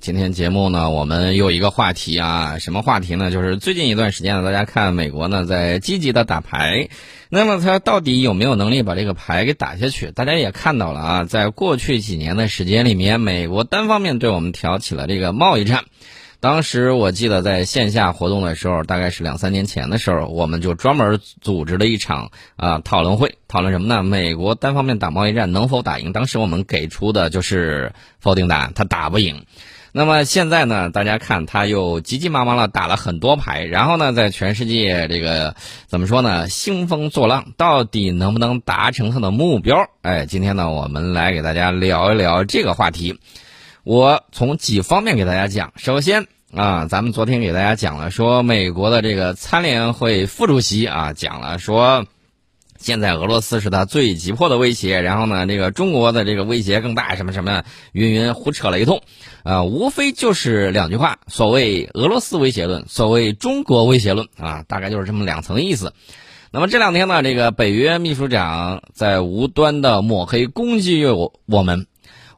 [0.00, 3.30] 今天节目呢，我们有一个话题啊，什么话题呢？
[3.30, 6.88] 就是最近一段时间呢，大家看美国呢在积极的打牌，
[7.28, 10.10] 那么他到底有没有能力把这个牌给打下去？
[10.12, 15.84] 大家也看到了啊，在过去几年的时间里面，美国单方面对我们挑起了这个贸易战。
[16.40, 24.04] 当时我记得在线下活动的时候，大概是两三年前的时候，我们就专门组织了一场啊讨论会，讨论什么呢？
[24.04, 26.12] 美国单方面打贸易战能否打赢？
[26.12, 29.44] 当时我们给出的就是否定答案，他打不赢。
[29.92, 30.90] 那么现在呢？
[30.90, 35.56] 大家看，他又急急忙忙的打了很多牌，然后呢，在全世界这个
[35.86, 36.48] 怎么说呢？
[36.48, 39.88] 兴风作浪，到底能不能达成他的目标？
[40.02, 43.18] 哎，今天呢，我们来给大家聊一聊这个话题。
[43.82, 45.72] 我从几方面给大家讲。
[45.76, 52.04] 首先啊，咱们昨天给大家讲了，说美国的这个参联会副主席啊，讲了说。
[52.78, 59.02] 现在俄罗斯是他最急迫的威胁，然后呢，这个中国的这个威胁更大，什么什么云云胡扯了一通，
[59.42, 65.92] 啊，无非就是两句话，所谓俄罗斯威胁论，所谓中国威胁论，啊，大概就是这么两层意思。
[66.50, 71.86] 那么这两天呢，这个北约秘书长在无端的抹黑攻击我我们，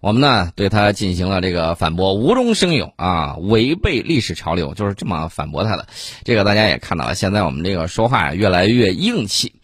[0.00, 5.86] 我们呢对他进行了这个反驳，无中生有啊，违背历史潮流，就是这么反驳他的。
[6.24, 9.59] 这个大家也看到了，现在我们这个说话越来越硬气。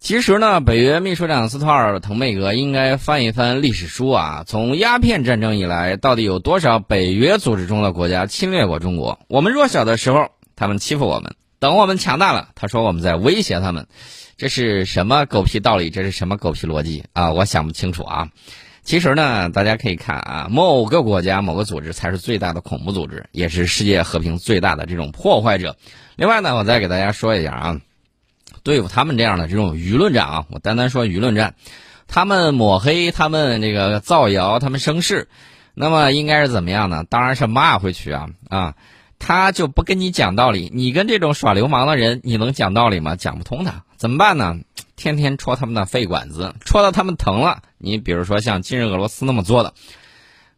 [0.00, 4.44] 其实呢，北约秘书长斯托尔滕贝格应该翻一翻历史书啊。
[4.46, 9.18] 从鸦片战争以来，到底有多少北约组织中的国家侵略过中国？
[9.26, 13.88] 我们弱小的时候，他们欺负我们；等我们强大了，他说我们在威胁他们。
[14.36, 15.90] 这是什么狗屁道理？
[15.90, 17.32] 这是什么狗屁逻辑啊？
[17.32, 18.28] 我想不清楚啊。
[18.84, 25.76] 其实呢，大家可以看啊，某个国家、某个组织才是最大的恐怖组织，也是世界和平最大的这种破坏者。
[26.14, 27.80] 另外呢，我再给大家说一下啊。
[28.62, 31.54] 对付他们这样的这种舆论战啊，我单单说舆论战，
[32.06, 35.28] 他们抹黑，他们这个造谣，他们生事，
[35.74, 37.04] 那么应该是怎么样呢？
[37.08, 38.74] 当然是骂回去啊啊！
[39.18, 43.16] 他就不跟你讲道理，你跟这种耍流氓的人，你能讲道理吗？
[43.16, 44.56] 讲不通的，怎么办呢？
[44.96, 47.62] 天天戳他们的肺管子，戳到他们疼了。
[47.78, 49.74] 你比如说像今日俄罗斯那么做的。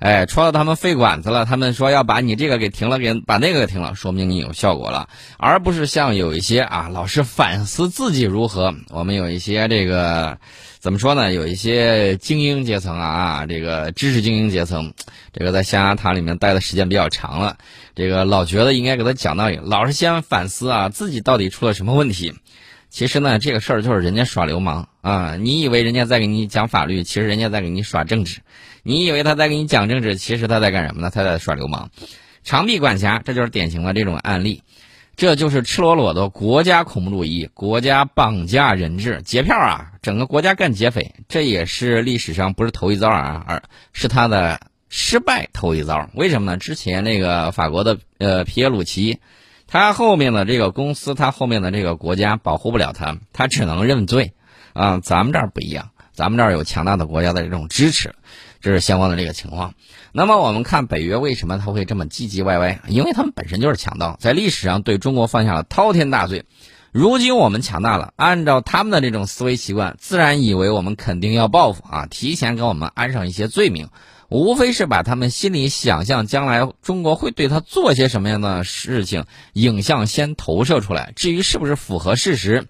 [0.01, 8.75] 哎，戳到他们肺管子了，他们说要把你这个给停了，给把那个给停了，说明你有效果了，而不是像有一些啊，老是反思自己如何。
[8.89, 10.39] 我们有一些这个
[10.79, 11.35] 怎么说呢？
[11.35, 14.95] 有一些精英阶层啊，这个知识精英阶层，
[15.35, 17.59] 这个在象牙塔里面待的时间比较长了，
[17.95, 22.33] 这个老觉得应该给他讲道理，老是先反思啊，自己到底出了什么问题。
[22.89, 25.37] 其实呢，这个事儿就是人家耍流氓啊！
[25.37, 28.41] 你以为人家在给你讲法律，其实人家在给你耍政治。
[28.83, 31.11] 你以为他在给你讲政治，其实他在干什么呢？
[31.11, 31.91] 他在耍流氓，
[32.43, 34.63] 长臂管辖，这就是典型的这种案例。
[35.17, 39.93] 这就是赤裸裸的国家恐怖主义、国家绑架人质、劫票啊！
[40.01, 46.09] 整个国家干劫匪，这也是历史上不是头一遭啊，而是他的失败头一遭。
[46.15, 46.57] 为什么呢？
[46.57, 49.19] 之前那个法国的呃皮耶鲁奇。
[49.73, 54.33] 他后面的这个公司，他后面的这个国家保护不了他，他只能认罪，
[54.73, 58.17] 啊，咱们这儿不一样，咱们这儿有强大的国家的这种支持，
[58.61, 59.75] 这是相关的这个情况。
[60.13, 62.81] 那么我们看北约为什么他会这么唧唧歪歪？
[62.89, 66.45] 因为他们本身就是强盗，在历史上对中国犯下了滔天大罪。
[66.93, 73.89] 如今我们强大了，按照他们的这种思维习惯，自然以为我们肯定要报复啊，提前给我们安上一些罪名。
[74.29, 81.13] 无非是把他们心里想象将来中国会对他做些什么样的事情影像先投射出来。
[81.17, 82.69] 至于是不是符合事实，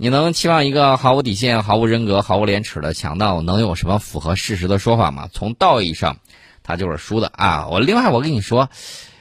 [0.00, 5.28] 你能期望一个毫无底线、毫无人格、毫无廉耻的强盗能有什么符合事实的说法吗？
[5.32, 6.18] 从道义上，
[6.62, 7.66] 他就是输的啊！
[7.66, 8.70] 我另外我跟你说，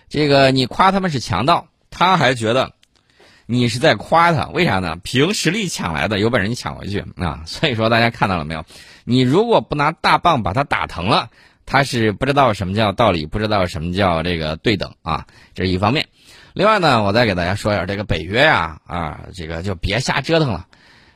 [0.08, 2.74] 这个你夸他们是强盗，他还觉得
[3.48, 4.98] 你是在夸他，为啥呢？
[5.02, 7.42] 凭实力抢来的，有本事你抢回去啊！
[7.48, 8.64] 所以说大家看到了没有？
[9.04, 11.32] 你如果不拿大棒把他打疼了。
[11.68, 16.08] 他是不知道什么叫道理，不知道什么叫这个对等啊，这是一方面。
[16.54, 20.66] 另外呢，我再给大家说一下这个北约呀，啊，这个就别瞎折腾了。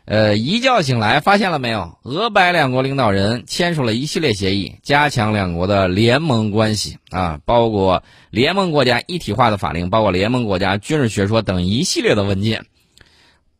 [0.05, 1.97] 呃，一觉醒来发现了没有？
[2.03, 12.65] 俄白两国领导人签署了一系列协议，加强两国的联盟关系啊，包括联盟国家一体化的法令，包括联盟国家军事学说等一系列的文件。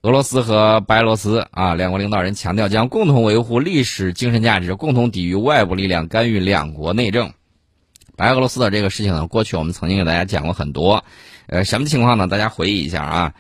[0.04, 7.34] 俄罗斯和白俄罗斯啊，两国领导人强调将共同维护历史精神价值，共同抵御外部力量干预两国内政。
[8.18, 11.04] 白俄罗斯的这个事情呢，过去我们曾经给大家讲过很多。
[11.46, 12.26] 呃，什么情况呢？
[12.26, 13.34] 大家回忆一下啊，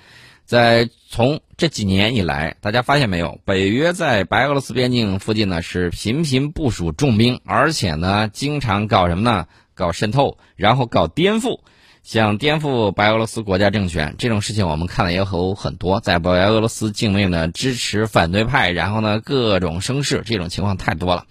[0.45, 9.47] 在从这几年以来，大家发现没有，北约在白俄罗斯边境附近呢是频频部署重兵，而且呢经常搞什么呢？
[9.73, 11.61] 搞渗透，然后搞颠覆。
[12.03, 21.25] 想颠覆白俄罗斯国家政权这种事情，我们看了也有很多，在白俄罗斯境内呢支持反对派，然后呢各种声势，这种情况太多了。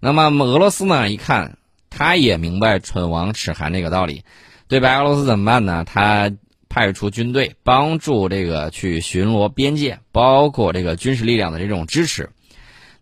[0.00, 1.58] 那么俄罗斯呢一看
[1.90, 4.24] 他也明白“唇亡齿寒”这个道理。
[4.68, 5.84] 对白俄罗斯怎么办呢？
[5.84, 6.32] 他
[6.68, 12.30] 派出军队帮助这个去巡逻边界，包括这个军事力量的这种支持。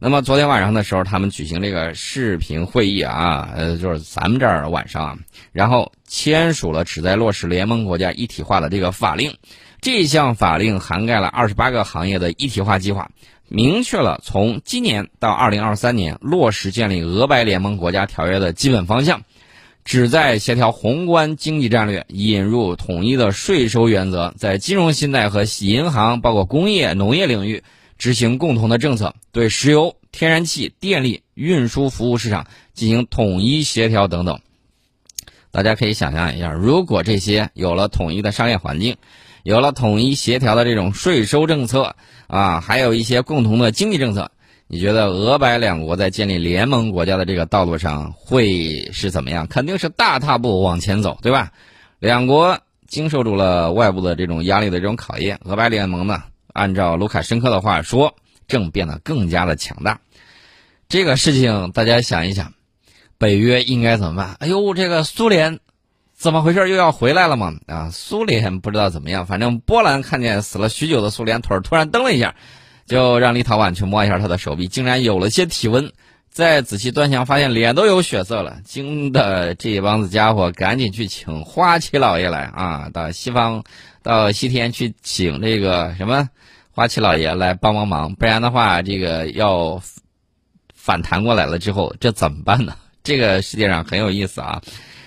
[0.00, 5.19] 那么昨天晚上的时候，他们举行这个视频会议啊，呃，就是咱们这儿晚上，
[5.50, 9.35] 然后签署了旨在落实联盟国家一体化的这个法令。
[9.81, 13.11] 这项法令涵盖了二十八个行业的一体化计划，
[13.49, 19.23] 明确了从今年到二零二三年落实建立俄白联盟国家条约的基本方向，
[19.85, 27.65] 旨在协调宏观经济战略，引入统一的税收原则，在金融信贷和银行，包括工业、农业领域。
[27.99, 34.41] 执行共同的政策，对石油、天然气、电力运输服务市场进行统一协调等等。
[35.50, 38.97] 大家可以想象一下，如果这些有了统一的商业环境，
[39.43, 41.97] 有了统一协调的这种税收政策
[42.27, 44.31] 啊，还有一些共同的经济政策，
[44.67, 49.47] 你觉得俄白两国在建立联盟国家的这个道路上会是怎么样？
[49.47, 51.50] 肯定是大踏步往前走，对吧？
[51.99, 56.23] 两国经受住了外部的这种压力的这种考验，俄白联盟呢？
[56.59, 58.17] 按照卢卡申科的话说，
[58.49, 60.01] 正变得更加的强大。
[60.89, 62.53] 这个事情大家想一想，
[63.17, 64.37] 北约应该怎么办？
[64.41, 65.61] 哎呦，这个苏联
[66.17, 66.69] 怎么回事？
[66.69, 67.55] 又要回来了吗？
[67.67, 72.35] 啊，苏联不知道怎么样，反正波兰看见死了许久的苏联腿突然蹬了一下，
[72.87, 75.93] 就让立陶宛去摸一下他的手臂，竟然有了些体温。
[76.31, 78.61] 再仔细端详，发现脸都有血色了。
[78.65, 83.65] 惊的这帮子家伙赶紧去请花旗老爷来啊，到西方，
[84.03, 86.29] 到西天去请这个什么。
[86.71, 89.83] 花旗老爷来帮帮忙，不然的话，这个要
[90.73, 92.77] 反弹过来了之后，这怎么办呢？
[93.03, 94.62] 这个世界上很有意思啊！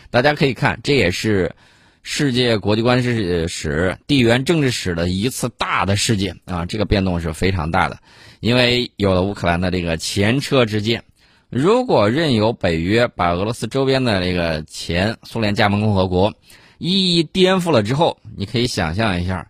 [0.10, 1.56] 大家可以看，这也是
[2.04, 6.66] 世界国际关系史、地缘政治史的一次大的事件啊！
[6.66, 8.00] 这个变动是非常大的，
[8.42, 11.06] 因为有了乌克兰的这个前车之鉴。
[11.50, 16.34] 如果任由北约把俄罗斯周边的这个前苏联加盟共和国
[16.84, 19.48] 一一颠覆了之后，你可以想象一下。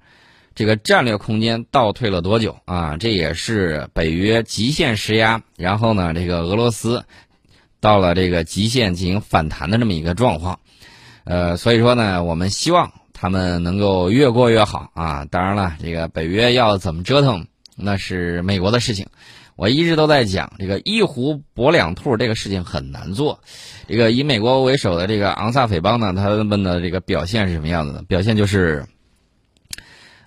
[0.54, 2.98] 这个战略空间倒退了多久啊？
[2.98, 7.06] 这也是北约极限施压，然后呢，这个俄罗斯
[7.80, 10.60] 到了这个极限进行反弹的这么一个状况。
[11.24, 15.24] 呃，所以说呢，我们希望他们能够越过越好啊。
[15.32, 17.48] 当然了，这个北约要怎么折腾，
[17.78, 19.08] 那是美国的事情。
[19.56, 23.40] 我一直都在讲，这个一壶搏两兔这个事情很难做。
[23.88, 28.02] 这个以美国为首的这个昂萨匪帮呢，他们的这个表现是什么样子的？
[28.04, 28.86] 表现就是。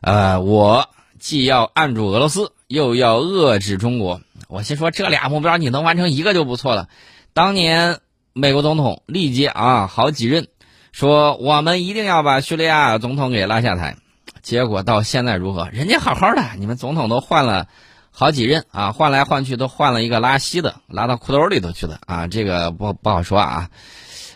[0.06, 4.20] 呃，我既要按住俄罗斯，又要遏制中国。
[4.48, 6.90] 我心说，这俩目标你能完成一个就不错了。
[7.32, 8.00] 当年
[8.34, 10.48] 美国总统历届啊好几任，
[10.92, 13.96] 说我们一定要把叙利亚总统给拉下台。
[14.42, 15.70] 结果到现在如何？
[15.70, 17.66] 人家好好的，你们总统都换了
[18.16, 22.28] 好几任啊，换来换去都换了一个拉稀的，拉到裤兜里头去的啊。
[22.28, 23.70] 这个不不好说啊。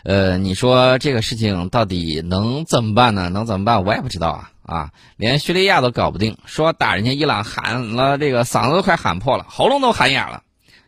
[0.03, 3.29] 呃，你说这个事情到底能怎么办呢？
[3.29, 3.85] 能怎么办？
[3.85, 4.51] 我也不知道啊。
[4.65, 10.43] 啊，连叙利亚都搞不定，说打人家伊朗喊了这个嗓子都快喊破了，喉咙都喊哑了，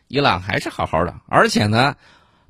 [0.09, 1.95] 伊朗还是好好的，而且呢，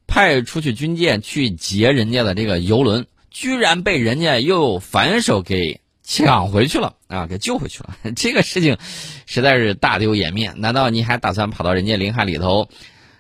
[0.08, 7.96] 派出去军舰去劫人家的这个游轮，居然被人家又反手给抢回去了啊，给救回去了。
[8.16, 8.78] 这个事情
[9.26, 10.54] 实在是大丢颜面。
[10.60, 12.68] 难道你还打算跑到人家林海里头，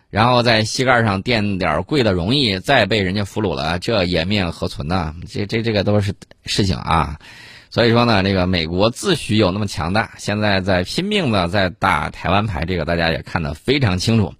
[0.09, 3.79] 然后在膝盖上垫点贵的容易，再被人家俘虏了？
[3.79, 5.15] 这颜面何存呢？
[5.29, 6.13] 这这这个都是
[6.45, 7.19] 事情啊。
[7.69, 14.33] 所以说呢，这个美国自诩有那么强大，现在在拼命的在打台湾牌，这个大家也看得非常清楚。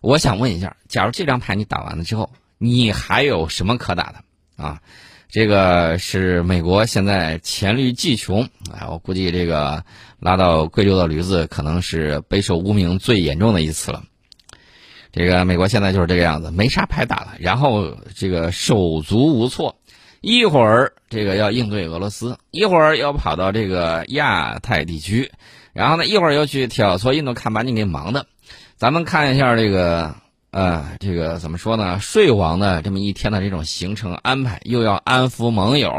[0.00, 4.80] 我想问一下，假如这张牌你打完了之后，你还有什么可打的啊？
[5.28, 9.84] 这个是美国现在黔驴技穷，哎，我估计这个
[10.20, 14.04] 拉到贵州的驴子可能是备受污名最严重的一次了。
[15.12, 19.76] 这个美国现在就是这个样子，没啥牌打了，然后这个手足无措。
[20.20, 25.30] 一会儿这个要应对俄罗斯，一会儿要跑到这个亚太地区，
[25.72, 28.26] 然后呢，一会儿又去挑唆印度，看把你给忙的。
[28.76, 30.16] 咱们看一下这个，
[30.56, 32.00] 呃，这个怎么说呢？
[32.00, 35.92] 睡王的这么一天的这种行程安排，又要安抚盟友，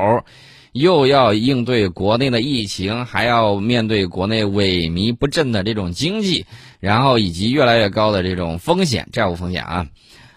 [0.71, 6.47] 又要应对国内的疫情，还要面对国内萎靡不振的这种经济，
[6.79, 9.85] 然后以及越来越高的这种风险，债务风险啊，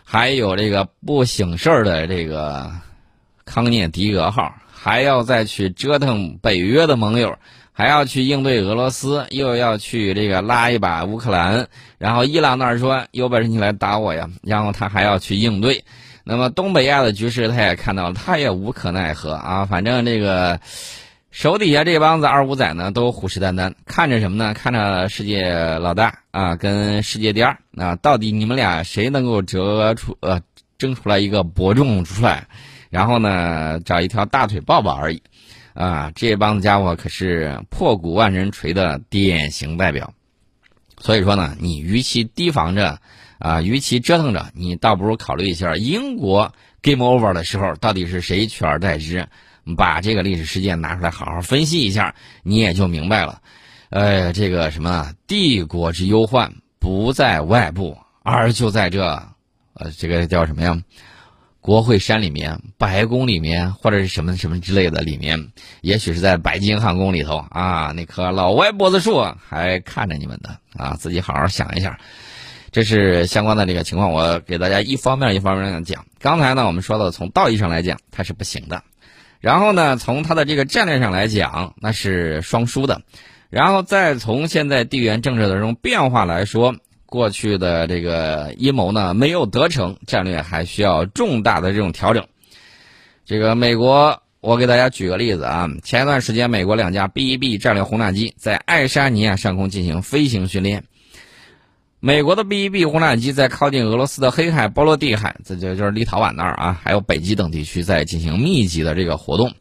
[0.04, 2.70] 还有这个不省事儿的这个。
[3.46, 7.36] 康涅狄格号还要再去折腾北约的盟友，
[7.80, 15.82] 还要去应对俄罗斯，又要去这个拉一把乌克兰，然后伊朗那儿说有本事你来打我呀，然后他还要去应对，
[16.22, 20.60] 那么东北亚的局势他也看到了，他也无可奈何啊，反正这个
[21.30, 24.52] 手底下这帮子二五仔呢都虎视眈眈，看着什么呢？
[24.52, 30.38] 看着世界老大啊跟世界第二啊，到底你们俩谁能够折出呃？
[30.76, 32.46] 争出来一个伯仲出来，
[32.88, 35.22] 然后呢找一条大腿抱抱而已。
[35.74, 40.12] 啊，这帮子家伙可是破鼓万人锤的典型代表。
[40.98, 43.00] 所以说呢，你与其提防着，
[43.38, 49.28] 啊，与其折腾着，你倒不如考虑一下英国 game over 的时候到底是谁取而代之，
[49.76, 53.40] 把这个历史事件拿出来好好分析一下，你也就明白了。
[53.88, 59.02] 呃，这个什么帝国之忧患不在外部，而就在这，
[59.74, 60.82] 呃，这个叫什么呀？
[61.60, 65.52] 国会山里面、白宫里面，或者是什么什么之类的里面，
[65.82, 71.98] 也许是在白金汉宫里头啊，那棵老歪脖子树还看着你们的啊，自己好好想一下。
[72.72, 76.06] 这是相关的这个情况，我给大家一方面一方面讲。
[76.18, 78.78] 刚才呢，我们说到，从道义上来讲，它是不行的；
[79.40, 83.00] 然后呢，从它的这个战略上来讲，那是双输的；
[83.50, 86.74] 然后再从现在地缘政治的这种变化来说。
[87.10, 92.24] 过去的这个阴谋呢没有得逞，战略还需要重大的这种调整。
[93.26, 100.84] 这个美国，我给大家举个例子啊，前一段时间美国两架 B-1B 战略轰炸机在爱沙尼亚上空进行飞行训练。
[101.98, 109.52] 美国的 B-1B 轰炸机在靠近俄罗斯的黑海、波罗的海，这就就是立陶宛那儿啊，还有北极等地区在进行密集的这个活动。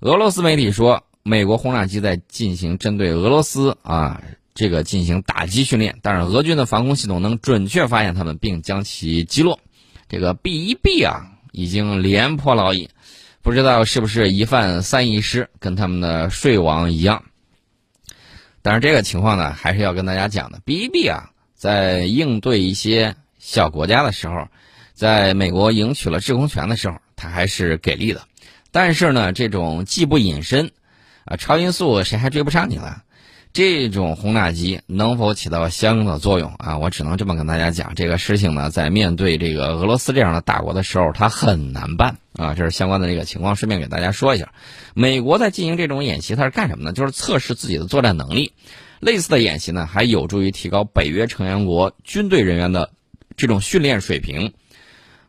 [0.00, 4.22] 俄罗斯媒体说，美国轰炸机在进行针对俄罗斯啊。
[4.54, 9.60] 这个进行打击训练，但是俄军的防空系统能准确发现他们，并将其击落。
[10.08, 12.90] 这个 B-1B 啊，已经连破老矣，
[13.42, 17.22] 不知道是不是一犯三遗失，跟他们的睡王一样。
[18.60, 20.60] 但是这个情况呢，还是要跟大家讲的。
[20.64, 24.48] B-1B 啊，在应对一些小国家的时候，
[24.92, 28.22] 在美国赢取了制空权的时候，它还是给力的。
[28.72, 30.72] 但是呢，这种技不隐身，
[31.24, 33.04] 啊，超音速谁还追不上你了？
[33.52, 36.78] 这种轰炸机能否起到相应的作用啊？
[36.78, 42.54] 我只能这么跟大家讲，这个事情呢，在面对这个俄罗斯这样的大国的时候，它很难办啊。
[42.54, 44.52] 这是相关的这个情况，顺便给大家说一下。
[44.94, 46.92] 美国在进行这种演习，它是干什么呢？
[46.92, 48.52] 就是测试自己的作战能力。
[49.00, 52.90] 类似的演习呢，还有助于提高北约成员国军队人员的
[53.36, 54.52] 这种训练水平。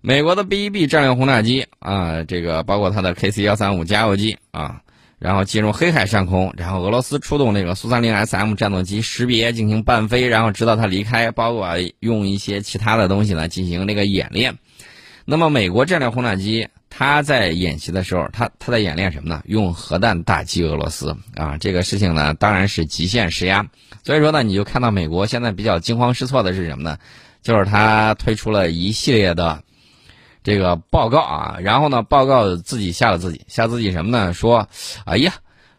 [0.01, 4.83] 美国的 B-1B 战略轰炸机啊，这个包括它的 KC-135 加油机啊。
[5.21, 14.57] 然后进入黑海上空，然后俄罗斯出动这个苏三零 SM 战斗机识别进行伴飞，然后直到它离开，包括用一些其他的东西呢进行那个演练。
[15.25, 19.43] 那么美国战略轰炸机它在演习的时候，它它在演练什么呢？
[19.45, 21.55] 用核弹打击俄罗斯啊！
[21.59, 23.67] 这个事情呢当然是极限施压。
[24.03, 26.97] 所以说呢，你就看到美国现在比较惊慌失措的是什么呢？
[27.43, 29.61] 就是它推出了一系列的。
[30.43, 34.33] 这个报告啊，然后呢，报告自己吓了自己，吓自己什么呢？
[34.33, 34.67] 说，
[35.05, 35.33] 哎呀，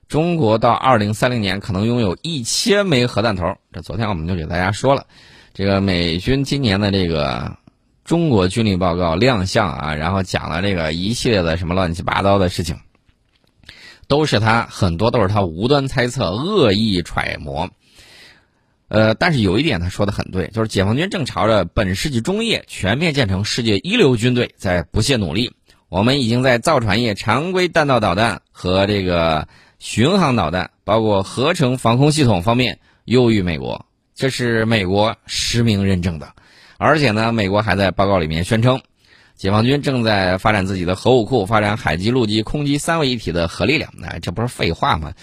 [0.09, 3.57] 中国到二零三零年可能拥有一千枚核弹头。
[3.73, 5.07] 这昨天我们就给大家说了，
[5.53, 7.57] 这个美军今年的这个
[8.05, 12.77] 中国军力报告亮相啊，然后讲了这个一系列的什么乱七八糟的事情，
[14.07, 17.71] 都是他很多都是他无端猜测、恶意揣摩。
[18.93, 25.51] 呃，但是有一点他说的很对，就是解放军正朝着本世纪中叶全面建成世界一流军队在不懈努力。
[25.89, 36.31] 我们已经在造船业、常规弹道导弹和这个巡航导弹，包括合成防空系统方面优于美国，这是美国实名认证的。
[36.77, 38.79] 而且呢，美国还在报告里面宣称，
[39.37, 43.91] 解放军正在发展自己的核武库，发展海基、陆基、空基三位一体的核力量。
[44.03, 45.15] 哎，这不是废话吗？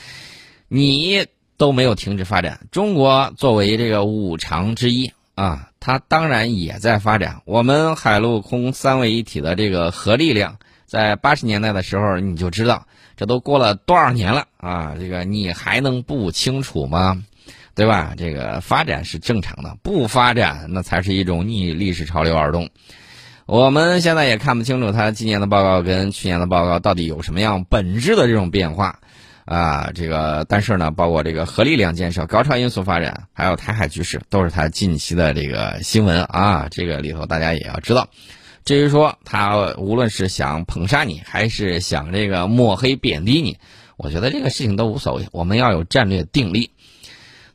[0.69, 1.27] 你。
[1.59, 2.61] 都没有停止发展。
[2.71, 7.41] 中国作为这个五常之一啊，它当然也在发展。
[7.43, 12.87] 我们海陆空三位一体的这个核力量，在八十年代的时候你就知道，
[13.17, 14.95] 这都过了多少年了啊？
[14.97, 17.21] 这个你还能不清楚吗？
[17.75, 18.13] 对吧？
[18.17, 22.69] 这个发展是正常的，不发展那才是一种逆历史潮流而动。
[23.45, 28.99] 我们现在也看不清楚它今年的报告跟去年的报告到底有什么样本质的这种变化。
[29.49, 36.67] 啊，这个但是呢，包括这个核力量建设、高超音速发展，还有台海局势，都是他近期的这个新闻啊。
[36.69, 38.07] 这个里头大家也要知道，
[38.63, 43.57] 至于说他无论是想捧杀你，还是想这个抹黑贬低你，
[43.97, 45.27] 我觉得这个事情都无所谓。
[45.31, 46.69] 我们要有战略定力。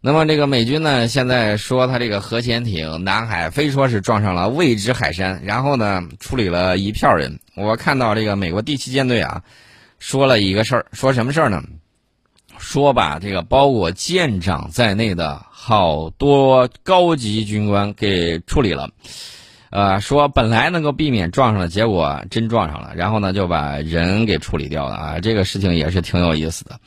[0.01, 7.39] 那么这个美军呢，现在说他这个核潜艇南海非说是撞上了未知海山，然后呢处理了一票人。
[7.55, 9.45] 我看到这个美国第七舰队啊，
[10.01, 11.63] 说了一个事儿，说什么事儿呢？
[12.59, 18.91] 说把这个包括舰长在内的好多高级军官给处理了，
[19.71, 26.81] 呃，说本来能够避免撞上的，结果真撞上了，然后呢就把人给处理掉了啊，这个事情也是挺有意思的。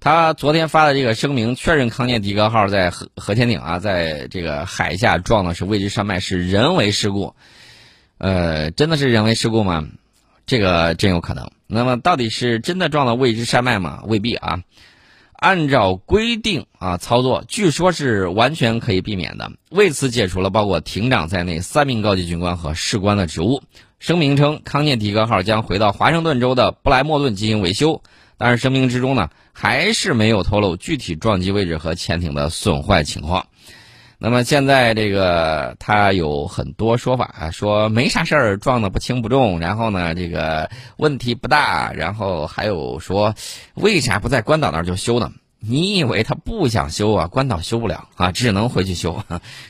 [0.00, 7.34] 他昨天发的这个声明确认，康涅狄格号在核核潜艇啊，在这个海下撞的是未知山脉，是人为事故。
[8.18, 9.88] 呃，真的是人为事故吗？
[10.46, 11.50] 这个真有可能。
[11.66, 14.02] 那么，到底是真的撞了未知山脉吗？
[14.06, 14.60] 未必啊。
[15.38, 19.52] 按照规定啊操作，据说是完全可以避免的。
[19.70, 23.62] 为此，解除了包括艇长在内三名高级军官和士官的职务。
[24.00, 28.02] 声明称，康涅狄格号将回到华盛顿州的布莱默顿进行维修。
[28.36, 33.46] 但是，声明之中呢，还是没有透露具体撞击位置和潜艇的损坏情况。
[34.20, 43.36] 那么现在这个他有很多说法啊，说没啥事儿，撞的不轻不重，然后呢，这个问题不大，然后还有说，
[43.74, 45.30] 为啥不在关岛那儿就修呢？
[45.60, 47.26] 你以为他不想修啊？
[47.28, 49.22] 关岛修不了啊，只能回去修。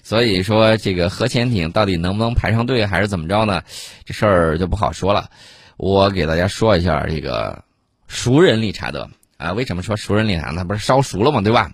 [0.02, 3.62] 所以说，这个核潜艇到底能不能排上队，还是怎么着呢？
[4.06, 5.30] 这事儿就不好说了。
[5.76, 7.64] 我给大家说一下这个
[8.06, 10.64] 熟人理查德啊，为什么说熟人理查德？
[10.64, 11.42] 不是烧熟了吗？
[11.42, 11.70] 对吧？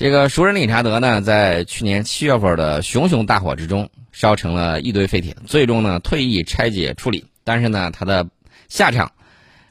[0.00, 7.26] 这个熟人理查德呢，在去年七月份的熊熊大火之中烧成了一堆废铁，最终呢退役拆解处理。
[7.44, 8.26] 但是呢，他的
[8.70, 9.12] 下场，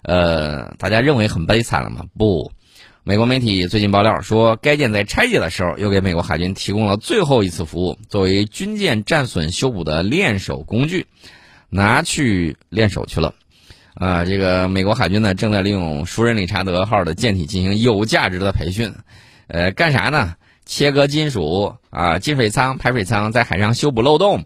[0.04, 2.06] 呃，大家认为很悲惨了吗？
[2.16, 2.52] 不，
[3.04, 11.08] 美国媒体最近爆料说，该舰在拆解的时候又给美国海军提供了最后一次服务，作为军舰战损修补的练手工具，
[11.72, 13.34] 拿去练手去了。
[13.96, 18.94] 啊，这个美国海军呢，正在利用熟人理查德号的舰体进行有价值的培训。
[19.50, 20.36] 呃，干啥呢？
[20.66, 24.44] 切割金属啊，进水舱、排水舱，在海上修补漏洞。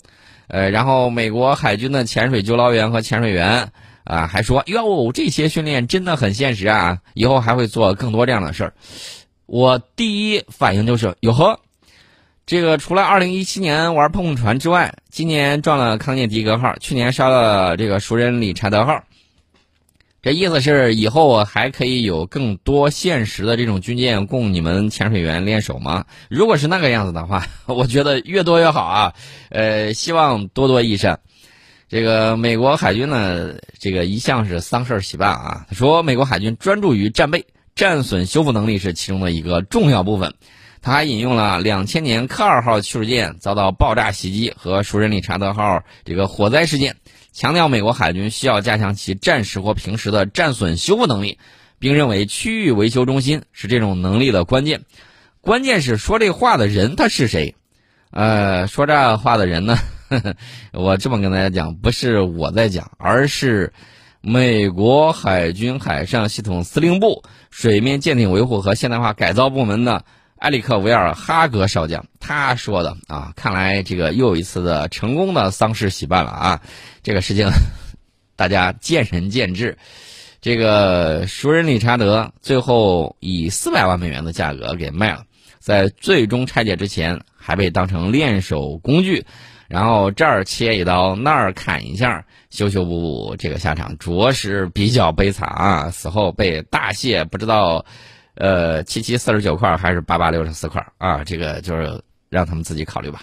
[0.47, 3.71] 呃，然后美国海军的潜水救捞员和潜水员
[4.05, 8.73] 啊，还说哟，这些训练真的很现实啊，以后还会做更多这样的事儿。
[9.45, 11.59] 我第一反应就是哟呵，
[12.45, 19.03] 这个除了2017年玩碰碰船之外，今年撞了康涅狄格号，去年烧了这个熟人理查德号。
[20.23, 26.05] 这意思是以后还可以有更多现实的这种军舰供你们潜水员练手吗？
[26.29, 29.13] 如果是那个样子的话， 我觉得越多越好啊！
[29.49, 31.19] 呃，希望多多益善。
[31.89, 35.65] 这个美国海军呢，这个一向是丧事喜办啊。
[35.67, 40.33] 他说，美国海军专注于战备，战损修复能力是其中的一个重要部分。
[40.81, 46.95] 他还引用了两千年科二号驱逐舰遭到爆炸袭击和熟人理查德号这个火灾事件。
[47.33, 51.39] 强调美国海军需要加强其战时或平时的战损修复能力，
[51.79, 54.83] 并认为区域维修中心是这种能力的关键。
[55.41, 57.55] 关键是说这话的人他是谁？
[58.11, 59.75] 呃，说这话的人呢？
[60.71, 63.73] 我这么跟大家讲，不是我在讲，而是
[64.21, 70.05] 美国海军海上系统司令部水面舰艇维护和现代化改造部门的。
[70.43, 76.61] 埃里克·维尔哈格少将他说的啊，看来这个又一次的成功的丧事喜办了啊！
[77.01, 77.47] 这个事情
[78.35, 79.77] 大家见仁见智。
[80.41, 85.23] 这个熟人理查德最后以四百万美元的价格给卖了，
[85.59, 89.25] 在最终拆解之前还被当成练手工具，
[89.69, 95.89] 然后这儿切一刀，那儿砍一下，修修补补，这个下场着实比较悲惨啊！
[95.89, 97.85] 死后被大卸，不知道。
[98.35, 101.23] 呃，七七四十九块还是八八六十四块啊？
[101.23, 103.21] 这个就是让他们自己考虑吧。